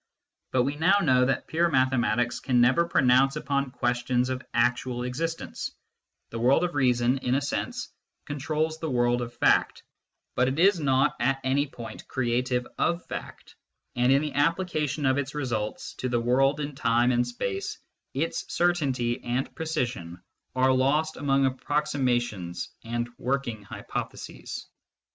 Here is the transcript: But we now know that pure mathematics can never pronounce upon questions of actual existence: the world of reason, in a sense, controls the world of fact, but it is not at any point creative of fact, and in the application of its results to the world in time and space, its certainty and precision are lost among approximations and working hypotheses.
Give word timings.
But 0.51 0.63
we 0.63 0.77
now 0.77 0.97
know 1.03 1.25
that 1.27 1.45
pure 1.45 1.69
mathematics 1.69 2.39
can 2.39 2.59
never 2.59 2.87
pronounce 2.87 3.35
upon 3.35 3.69
questions 3.69 4.31
of 4.31 4.41
actual 4.51 5.03
existence: 5.03 5.69
the 6.31 6.39
world 6.39 6.63
of 6.63 6.73
reason, 6.73 7.19
in 7.19 7.35
a 7.35 7.41
sense, 7.41 7.87
controls 8.25 8.79
the 8.79 8.89
world 8.89 9.21
of 9.21 9.31
fact, 9.31 9.83
but 10.33 10.47
it 10.47 10.57
is 10.57 10.79
not 10.79 11.15
at 11.19 11.39
any 11.43 11.67
point 11.67 12.07
creative 12.07 12.65
of 12.79 13.05
fact, 13.05 13.53
and 13.95 14.11
in 14.11 14.23
the 14.23 14.33
application 14.33 15.05
of 15.05 15.19
its 15.19 15.35
results 15.35 15.93
to 15.99 16.09
the 16.09 16.19
world 16.19 16.59
in 16.59 16.73
time 16.73 17.11
and 17.11 17.27
space, 17.27 17.77
its 18.15 18.51
certainty 18.51 19.23
and 19.23 19.53
precision 19.53 20.19
are 20.55 20.73
lost 20.73 21.15
among 21.15 21.45
approximations 21.45 22.69
and 22.83 23.07
working 23.19 23.61
hypotheses. 23.61 24.65